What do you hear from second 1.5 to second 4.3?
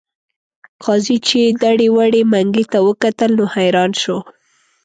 دړې وړې منګي ته وکتل نو حیران شو.